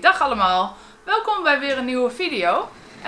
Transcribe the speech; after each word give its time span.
Dag 0.00 0.20
allemaal. 0.20 0.76
Welkom 1.04 1.42
bij 1.42 1.60
weer 1.60 1.78
een 1.78 1.84
nieuwe 1.84 2.10
video. 2.10 2.68
Uh, 2.98 3.06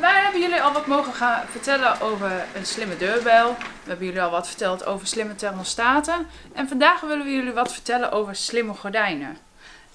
wij 0.00 0.22
hebben 0.22 0.40
jullie 0.40 0.62
al 0.62 0.72
wat 0.72 0.86
mogen 0.86 1.12
gaan 1.12 1.46
vertellen 1.46 2.00
over 2.00 2.44
een 2.54 2.66
slimme 2.66 2.96
deurbel. 2.96 3.56
We 3.58 3.88
hebben 3.88 4.06
jullie 4.06 4.22
al 4.22 4.30
wat 4.30 4.46
verteld 4.46 4.84
over 4.86 5.06
slimme 5.06 5.34
thermostaten. 5.34 6.26
En 6.52 6.68
vandaag 6.68 7.00
willen 7.00 7.24
we 7.24 7.32
jullie 7.32 7.52
wat 7.52 7.72
vertellen 7.72 8.12
over 8.12 8.36
slimme 8.36 8.74
gordijnen. 8.74 9.38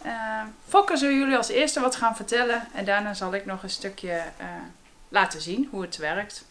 Uh, 0.06 0.12
Fokker 0.68 0.98
zal 0.98 1.10
jullie 1.10 1.38
als 1.38 1.50
eerste 1.50 1.80
wat 1.80 1.96
gaan 1.96 2.16
vertellen. 2.16 2.68
En 2.74 2.86
daarna 2.86 3.14
zal 3.14 3.34
ik 3.34 3.46
nog 3.46 3.64
een 3.64 3.70
stukje 3.70 4.24
uh, 4.40 4.46
laten 5.10 5.42
zien 5.42 5.68
hoe 5.72 5.82
het 5.82 5.98
werkt. 5.98 6.46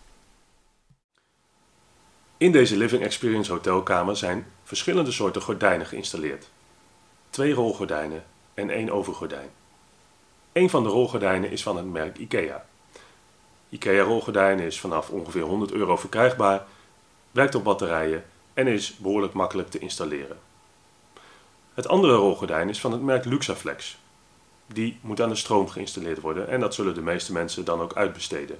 In 2.36 2.52
deze 2.52 2.76
Living 2.76 3.02
Experience 3.02 3.52
hotelkamer 3.52 4.16
zijn 4.16 4.46
verschillende 4.64 5.12
soorten 5.12 5.42
gordijnen 5.42 5.86
geïnstalleerd. 5.86 6.48
Twee 7.30 7.52
rolgordijnen 7.52 8.24
en 8.54 8.70
één 8.70 8.90
overgordijn. 8.90 9.59
Een 10.52 10.70
van 10.70 10.82
de 10.82 10.88
rolgordijnen 10.88 11.50
is 11.50 11.62
van 11.62 11.76
het 11.76 11.92
merk 11.92 12.18
IKEA. 12.18 12.64
IKEA 13.68 14.02
rolgordijn 14.02 14.58
is 14.58 14.80
vanaf 14.80 15.10
ongeveer 15.10 15.42
100 15.42 15.72
euro 15.72 15.96
verkrijgbaar, 15.96 16.66
werkt 17.30 17.54
op 17.54 17.64
batterijen 17.64 18.24
en 18.54 18.66
is 18.66 18.96
behoorlijk 18.96 19.32
makkelijk 19.32 19.70
te 19.70 19.78
installeren. 19.78 20.38
Het 21.74 21.88
andere 21.88 22.14
rolgordijn 22.14 22.68
is 22.68 22.80
van 22.80 22.92
het 22.92 23.02
merk 23.02 23.24
Luxaflex. 23.24 23.98
Die 24.66 24.98
moet 25.00 25.20
aan 25.20 25.28
de 25.28 25.34
stroom 25.34 25.68
geïnstalleerd 25.68 26.20
worden 26.20 26.48
en 26.48 26.60
dat 26.60 26.74
zullen 26.74 26.94
de 26.94 27.02
meeste 27.02 27.32
mensen 27.32 27.64
dan 27.64 27.80
ook 27.80 27.94
uitbesteden. 27.94 28.58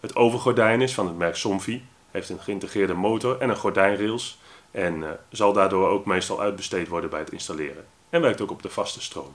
Het 0.00 0.16
overgordijn 0.16 0.80
is 0.80 0.94
van 0.94 1.06
het 1.06 1.16
merk 1.16 1.36
Somfy, 1.36 1.80
heeft 2.10 2.28
een 2.28 2.40
geïntegreerde 2.40 2.94
motor 2.94 3.38
en 3.38 3.48
een 3.48 3.56
gordijnrails 3.56 4.38
en 4.70 4.94
uh, 4.94 5.10
zal 5.30 5.52
daardoor 5.52 5.88
ook 5.88 6.04
meestal 6.04 6.40
uitbesteed 6.40 6.88
worden 6.88 7.10
bij 7.10 7.20
het 7.20 7.32
installeren 7.32 7.86
en 8.10 8.20
werkt 8.20 8.40
ook 8.40 8.50
op 8.50 8.62
de 8.62 8.70
vaste 8.70 9.02
stroom. 9.02 9.34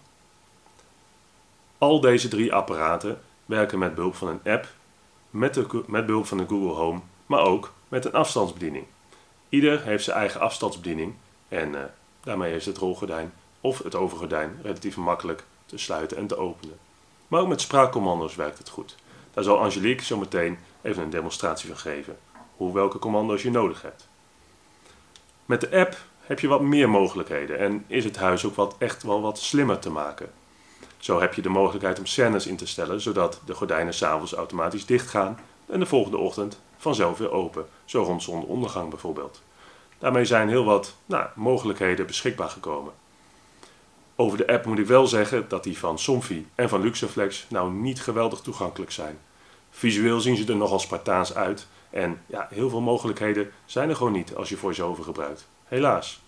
Al 1.77 1.99
deze 1.99 2.27
drie 2.27 2.53
apparaten 2.53 3.21
werken 3.45 3.79
met 3.79 3.95
behulp 3.95 4.15
van 4.15 4.27
een 4.27 4.51
app, 4.53 4.67
met, 5.29 5.87
met 5.87 6.05
behulp 6.05 6.25
van 6.25 6.37
de 6.37 6.45
Google 6.47 6.73
Home, 6.73 6.99
maar 7.25 7.41
ook 7.41 7.73
met 7.87 8.05
een 8.05 8.13
afstandsbediening. 8.13 8.85
Ieder 9.49 9.83
heeft 9.83 10.03
zijn 10.03 10.17
eigen 10.17 10.39
afstandsbediening 10.39 11.13
en 11.47 11.73
uh, 11.73 11.79
daarmee 12.23 12.55
is 12.55 12.65
het 12.65 12.77
rolgordijn 12.77 13.33
of 13.61 13.83
het 13.83 13.95
overgordijn 13.95 14.59
relatief 14.61 14.97
makkelijk 14.97 15.43
te 15.65 15.77
sluiten 15.77 16.17
en 16.17 16.27
te 16.27 16.37
openen. 16.37 16.77
Maar 17.27 17.41
ook 17.41 17.47
met 17.47 17.61
spraakcommando's 17.61 18.35
werkt 18.35 18.57
het 18.57 18.69
goed. 18.69 18.95
Daar 19.33 19.43
zal 19.43 19.59
Angelique 19.59 20.05
zo 20.05 20.17
meteen 20.17 20.57
even 20.81 21.03
een 21.03 21.09
demonstratie 21.09 21.67
van 21.67 21.77
geven, 21.77 22.17
hoe 22.55 22.73
welke 22.73 22.99
commando's 22.99 23.41
je 23.41 23.51
nodig 23.51 23.81
hebt. 23.81 24.07
Met 25.45 25.61
de 25.61 25.77
app 25.77 25.97
heb 26.21 26.39
je 26.39 26.47
wat 26.47 26.61
meer 26.61 26.89
mogelijkheden 26.89 27.59
en 27.59 27.83
is 27.87 28.03
het 28.03 28.17
huis 28.17 28.45
ook 28.45 28.55
wat, 28.55 28.75
echt 28.77 29.03
wel 29.03 29.21
wat 29.21 29.39
slimmer 29.39 29.79
te 29.79 29.89
maken. 29.89 30.31
Zo 31.07 31.19
heb 31.19 31.33
je 31.33 31.41
de 31.41 31.49
mogelijkheid 31.49 31.99
om 31.99 32.05
scanners 32.05 32.47
in 32.47 32.55
te 32.55 32.67
stellen, 32.67 33.01
zodat 33.01 33.41
de 33.45 33.53
gordijnen 33.53 33.93
s'avonds 33.93 34.33
automatisch 34.33 34.85
dichtgaan 34.85 35.39
en 35.65 35.79
de 35.79 35.85
volgende 35.85 36.17
ochtend 36.17 36.59
vanzelf 36.77 37.17
weer 37.17 37.31
open, 37.31 37.65
zo 37.85 38.03
rond 38.03 38.23
zonsondergang 38.23 38.89
bijvoorbeeld. 38.89 39.41
Daarmee 39.99 40.25
zijn 40.25 40.49
heel 40.49 40.63
wat 40.65 40.95
nou, 41.05 41.27
mogelijkheden 41.35 42.05
beschikbaar 42.05 42.49
gekomen. 42.49 42.93
Over 44.15 44.37
de 44.37 44.47
app 44.47 44.65
moet 44.65 44.79
ik 44.79 44.85
wel 44.85 45.07
zeggen 45.07 45.45
dat 45.47 45.63
die 45.63 45.77
van 45.77 45.99
Somfy 45.99 46.45
en 46.55 46.69
van 46.69 46.81
Luxaflex 46.81 47.45
nou 47.49 47.71
niet 47.71 48.01
geweldig 48.01 48.39
toegankelijk 48.39 48.91
zijn. 48.91 49.17
Visueel 49.69 50.19
zien 50.19 50.37
ze 50.37 50.45
er 50.45 50.55
nogal 50.55 50.79
Spartaans 50.79 51.35
uit 51.35 51.67
en 51.89 52.21
ja, 52.25 52.47
heel 52.51 52.69
veel 52.69 52.81
mogelijkheden 52.81 53.51
zijn 53.65 53.89
er 53.89 53.95
gewoon 53.95 54.13
niet 54.13 54.35
als 54.35 54.49
je 54.49 54.57
VoiceOver 54.57 55.03
gebruikt. 55.03 55.47
Helaas. 55.65 56.21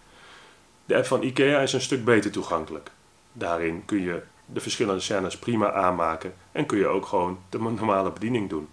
De 0.85 0.95
app 0.95 1.05
van 1.05 1.23
IKEA 1.23 1.59
is 1.59 1.73
een 1.73 1.81
stuk 1.81 2.05
beter 2.05 2.31
toegankelijk. 2.31 2.91
Daarin 3.33 3.85
kun 3.85 4.01
je 4.01 4.23
de 4.53 4.59
verschillende 4.59 5.01
scènes 5.01 5.37
prima 5.37 5.71
aanmaken 5.71 6.33
en 6.51 6.65
kun 6.65 6.77
je 6.77 6.87
ook 6.87 7.05
gewoon 7.05 7.39
de 7.49 7.59
normale 7.59 8.11
bediening 8.11 8.49
doen. 8.49 8.69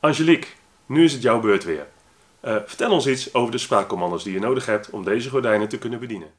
Angelique, 0.00 0.48
nu 0.86 1.04
is 1.04 1.12
het 1.12 1.22
jouw 1.22 1.40
beurt 1.40 1.64
weer. 1.64 1.86
Uh, 2.44 2.56
vertel 2.66 2.90
ons 2.90 3.06
iets 3.06 3.34
over 3.34 3.52
de 3.52 3.58
spraakcommando's 3.58 4.24
die 4.24 4.32
je 4.32 4.40
nodig 4.40 4.66
hebt 4.66 4.90
om 4.90 5.04
deze 5.04 5.30
gordijnen 5.30 5.68
te 5.68 5.78
kunnen 5.78 6.00
bedienen. 6.00 6.32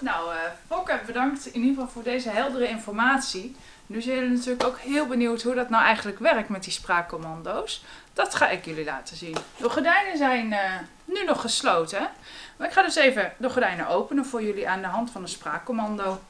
Nou, 0.00 0.34
uh, 0.34 0.40
Fokker, 0.68 1.02
bedankt 1.06 1.46
in 1.46 1.60
ieder 1.60 1.74
geval 1.74 1.88
voor 1.88 2.02
deze 2.02 2.30
heldere 2.30 2.68
informatie. 2.68 3.56
Nu 3.86 4.00
zijn 4.00 4.16
jullie 4.16 4.36
natuurlijk 4.36 4.64
ook 4.64 4.78
heel 4.78 5.06
benieuwd 5.06 5.42
hoe 5.42 5.54
dat 5.54 5.68
nou 5.68 5.84
eigenlijk 5.84 6.18
werkt 6.18 6.48
met 6.48 6.64
die 6.64 6.72
spraakcommando's. 6.72 7.84
Dat 8.12 8.34
ga 8.34 8.48
ik 8.48 8.64
jullie 8.64 8.84
laten 8.84 9.16
zien. 9.16 9.36
De 9.56 9.70
gordijnen 9.70 10.16
zijn 10.16 10.46
uh, 10.52 10.58
nu 11.04 11.24
nog 11.24 11.40
gesloten. 11.40 12.10
Maar 12.56 12.66
ik 12.66 12.72
ga 12.72 12.82
dus 12.82 12.96
even 12.96 13.32
de 13.36 13.50
gordijnen 13.50 13.88
openen 13.88 14.26
voor 14.26 14.42
jullie 14.42 14.68
aan 14.68 14.80
de 14.80 14.86
hand 14.86 15.10
van 15.10 15.22
een 15.22 15.28
spraakcommando. 15.28 16.20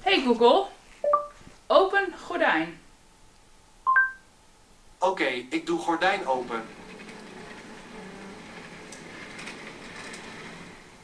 Hey 0.00 0.22
Google, 0.26 0.64
open 1.66 2.14
gordijn. 2.24 2.80
Oké, 4.98 5.10
okay, 5.10 5.46
ik 5.50 5.66
doe 5.66 5.78
gordijn 5.78 6.26
open. 6.26 6.62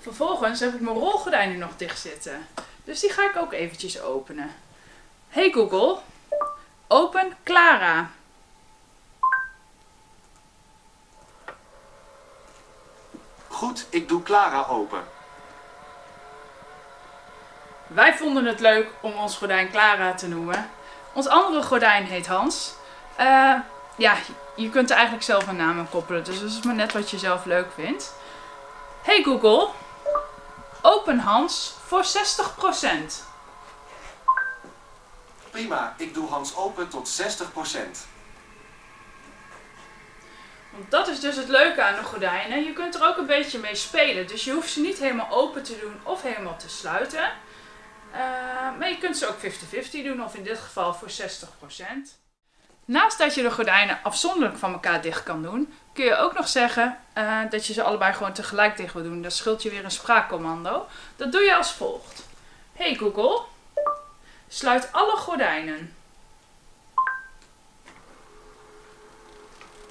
Vervolgens 0.01 0.61
heb 0.61 0.75
ik 0.75 0.81
mijn 0.81 0.97
rolgordijnen 0.97 1.59
nog 1.59 1.77
dicht 1.77 2.01
zitten. 2.01 2.47
Dus 2.85 3.01
die 3.01 3.11
ga 3.11 3.31
ik 3.31 3.37
ook 3.37 3.53
eventjes 3.53 4.01
openen. 4.01 4.51
Hey 5.29 5.51
Google, 5.53 5.99
open 6.87 7.37
Clara. 7.45 8.11
Goed, 13.49 13.87
ik 13.91 14.09
doe 14.09 14.23
Clara 14.23 14.67
open. 14.69 15.05
Wij 17.87 18.17
vonden 18.17 18.45
het 18.45 18.61
leuk 18.61 18.87
om 19.01 19.13
ons 19.13 19.37
gordijn 19.37 19.71
Clara 19.71 20.15
te 20.15 20.29
noemen. 20.29 20.71
Ons 21.13 21.29
andere 21.29 21.63
gordijn 21.63 22.05
heet 22.05 22.27
Hans. 22.27 22.75
Uh, 23.21 23.55
ja, 23.97 24.17
je 24.57 24.71
kunt 24.71 24.91
er 24.91 24.97
eigenlijk 24.97 25.25
zelf 25.25 25.47
een 25.47 25.57
naam 25.57 25.79
aan 25.79 25.91
koppelen, 25.91 26.25
dus 26.25 26.41
dat 26.41 26.51
is 26.51 26.63
maar 26.63 26.75
net 26.75 26.93
wat 26.93 27.11
je 27.11 27.19
zelf 27.19 27.45
leuk 27.45 27.73
vindt. 27.75 28.15
Hey 29.03 29.23
Google, 29.23 29.69
open 30.83 31.19
Hans 31.19 31.75
voor 31.87 32.05
60%. 32.05 33.28
Prima, 35.59 35.95
ik 35.97 36.15
doe 36.15 36.29
Hans 36.29 36.57
open 36.57 36.89
tot 36.89 37.21
60%. 37.23 37.25
Want 40.71 40.91
dat 40.91 41.09
is 41.09 41.21
dus 41.21 41.37
het 41.37 41.49
leuke 41.49 41.83
aan 41.83 41.95
de 41.95 42.03
gordijnen. 42.03 42.65
Je 42.65 42.73
kunt 42.73 42.95
er 42.95 43.07
ook 43.07 43.17
een 43.17 43.27
beetje 43.27 43.59
mee 43.59 43.75
spelen. 43.75 44.27
Dus 44.27 44.45
je 44.45 44.53
hoeft 44.53 44.71
ze 44.71 44.81
niet 44.81 44.99
helemaal 44.99 45.31
open 45.31 45.63
te 45.63 45.79
doen 45.81 46.01
of 46.03 46.23
helemaal 46.23 46.57
te 46.57 46.69
sluiten. 46.69 47.31
Uh, 48.13 48.19
maar 48.79 48.89
je 48.89 48.99
kunt 48.99 49.17
ze 49.17 49.29
ook 49.29 49.37
50-50 49.37 49.91
doen 49.91 50.25
of 50.25 50.35
in 50.35 50.43
dit 50.43 50.59
geval 50.59 50.95
voor 50.95 51.09
60%. 51.11 51.75
Naast 52.85 53.19
dat 53.19 53.35
je 53.35 53.43
de 53.43 53.51
gordijnen 53.51 53.99
afzonderlijk 54.03 54.59
van 54.59 54.73
elkaar 54.73 55.03
dicht 55.03 55.23
kan 55.23 55.43
doen, 55.43 55.73
kun 55.93 56.05
je 56.05 56.17
ook 56.17 56.35
nog 56.35 56.49
zeggen 56.49 56.99
uh, 57.15 57.41
dat 57.51 57.67
je 57.67 57.73
ze 57.73 57.83
allebei 57.83 58.13
gewoon 58.13 58.33
tegelijk 58.33 58.77
dicht 58.77 58.95
wil 58.95 59.03
doen. 59.03 59.23
Dan 59.23 59.31
scheelt 59.31 59.63
je 59.63 59.71
weer 59.71 59.85
een 59.85 59.91
spraakcommando. 59.91 60.87
Dat 61.17 61.33
doe 61.33 61.43
je 61.43 61.57
als 61.57 61.73
volgt. 61.73 62.27
Hey 62.73 62.95
Google, 62.95 63.41
sluit 64.49 64.89
alle 64.93 65.17
gordijnen. 65.17 65.95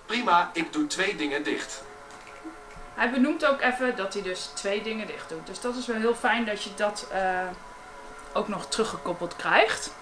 Prima, 0.05 0.49
ik 0.53 0.73
doe 0.73 0.87
twee 0.87 1.15
dingen 1.15 1.43
dicht. 1.43 1.83
Hij 2.95 3.11
benoemt 3.11 3.45
ook 3.45 3.61
even 3.61 3.95
dat 3.95 4.13
hij 4.13 4.21
dus 4.23 4.49
twee 4.53 4.81
dingen 4.81 5.07
dicht 5.07 5.29
doet. 5.29 5.47
Dus 5.47 5.61
dat 5.61 5.75
is 5.75 5.85
wel 5.85 5.97
heel 5.97 6.15
fijn 6.15 6.45
dat 6.45 6.63
je 6.63 6.69
dat 6.75 7.07
uh, 7.13 7.47
ook 8.33 8.47
nog 8.47 8.65
teruggekoppeld 8.67 9.35
krijgt. 9.35 9.93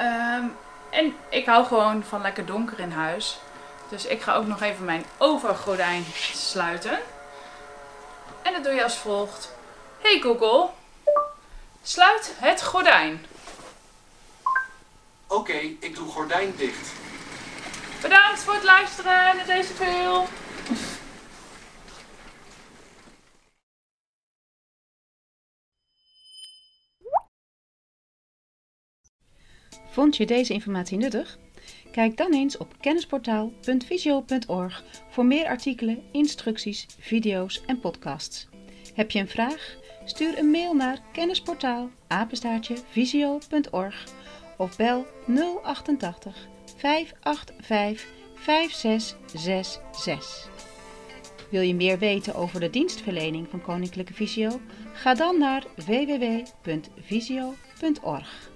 Um, 0.00 0.56
en 0.90 1.16
ik 1.28 1.46
hou 1.46 1.64
gewoon 1.64 2.04
van 2.04 2.20
lekker 2.20 2.46
donker 2.46 2.78
in 2.78 2.90
huis. 2.90 3.38
Dus 3.88 4.06
ik 4.06 4.22
ga 4.22 4.34
ook 4.34 4.46
nog 4.46 4.60
even 4.60 4.84
mijn 4.84 5.04
overgordijn 5.18 6.04
sluiten. 6.32 6.98
En 8.42 8.52
dat 8.52 8.64
doe 8.64 8.72
je 8.72 8.82
als 8.82 8.96
volgt. 8.96 9.52
Hey 10.00 10.20
Google, 10.20 10.68
sluit 11.82 12.34
het 12.38 12.62
gordijn. 12.62 13.24
Oké, 15.26 15.40
okay, 15.40 15.76
ik 15.80 15.94
doe 15.94 16.08
gordijn 16.08 16.52
dicht. 16.56 16.92
Bedankt 18.02 18.40
voor 18.40 18.54
het 18.54 18.62
luisteren 18.62 19.36
naar 19.36 19.46
deze 19.46 19.72
film. 19.72 20.26
Vond 29.90 30.16
je 30.16 30.26
deze 30.26 30.52
informatie 30.52 30.98
nuttig? 30.98 31.38
Kijk 31.90 32.16
dan 32.16 32.32
eens 32.32 32.56
op 32.56 32.74
kennisportaal.visio.org 32.80 34.84
voor 35.08 35.26
meer 35.26 35.46
artikelen, 35.46 36.02
instructies, 36.12 36.86
video's 36.98 37.62
en 37.66 37.80
podcasts. 37.80 38.48
Heb 38.94 39.10
je 39.10 39.18
een 39.18 39.28
vraag? 39.28 39.80
Stuur 40.04 40.38
een 40.38 40.50
mail 40.50 40.74
naar 40.74 41.00
kennisportaal 41.12 41.90
of 44.56 44.76
bel 44.76 45.06
088 45.62 46.48
585 46.76 48.06
5666. 48.34 50.50
Wil 51.50 51.60
je 51.60 51.74
meer 51.74 51.98
weten 51.98 52.34
over 52.34 52.60
de 52.60 52.70
dienstverlening 52.70 53.48
van 53.48 53.62
Koninklijke 53.62 54.14
Visio? 54.14 54.60
Ga 54.92 55.14
dan 55.14 55.38
naar 55.38 55.64
www.visio.org. 55.76 58.51